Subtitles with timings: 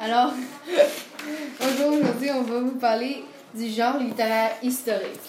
[0.00, 0.32] Alors,
[1.60, 3.22] aujourd'hui, on va vous parler
[3.54, 5.20] du genre littéraire historique.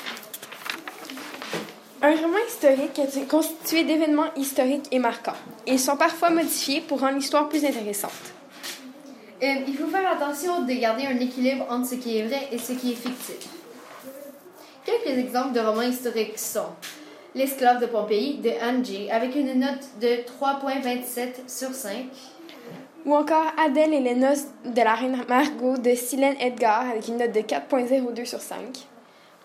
[2.02, 5.36] Un roman historique est constitué d'événements historiques et marquants.
[5.68, 8.12] Ils sont parfois modifiés pour rendre l'histoire plus intéressante.
[9.44, 12.58] Euh, il faut faire attention de garder un équilibre entre ce qui est vrai et
[12.58, 13.50] ce qui est fictif.
[14.86, 16.70] Quelques exemples de romans historiques sont
[17.34, 18.52] L'esclave de Pompéi de
[18.84, 19.10] G.
[19.12, 22.08] avec une note de 3.27 sur 5.
[23.06, 27.18] Ou encore Adèle et les noces de la reine Margot de Silène Edgar avec une
[27.18, 28.60] note de 4.02 sur 5.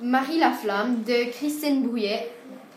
[0.01, 2.29] Marie la Flamme de Christine Brouillet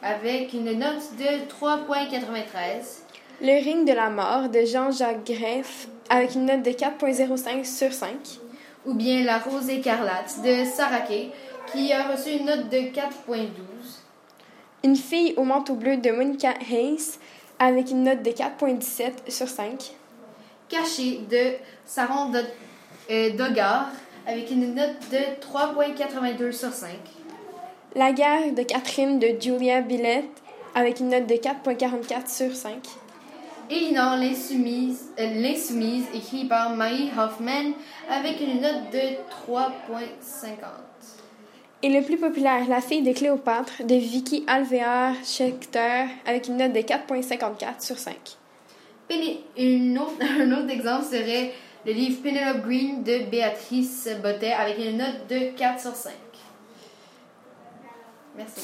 [0.01, 3.01] avec une note de 3.93.
[3.41, 8.11] Le ring de la mort de Jean-Jacques Greff avec une note de 4.05 sur 5.
[8.85, 11.31] Ou bien La rose écarlate de Sarah Kay
[11.73, 13.49] qui a reçu une note de 4.12.
[14.85, 17.17] Une fille au manteau bleu de Monica Hayes
[17.59, 19.91] avec une note de 4.17 sur 5.
[20.69, 21.55] Caché de
[21.85, 22.31] Saron
[23.09, 23.89] euh, Dogard
[24.27, 26.91] avec une note de 3.82 sur 5.
[27.95, 30.29] La guerre de Catherine de Julia Billett
[30.75, 32.75] avec une note de 4.44 sur 5.
[33.71, 37.73] Elinor l'insoumise, euh, l'insoumise écrit par Marie Hoffman
[38.09, 39.17] avec une note de
[39.51, 40.55] 3.50.
[41.81, 46.73] Et le plus populaire, La fille de Cléopâtre de Vicky Alvear Schechter avec une note
[46.73, 48.13] de 4.54 sur 5.
[49.57, 51.53] Une autre, un autre exemple serait
[51.85, 56.13] le livre Penelope Green de Béatrice Bottet avec une note de 4 sur 5.
[58.35, 58.61] Merci.